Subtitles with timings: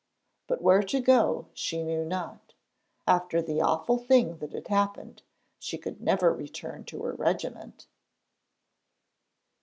[0.47, 2.55] But where to go she knew not.
[3.05, 5.21] After the awful thing that had happened
[5.59, 7.85] she could never return to her regiment.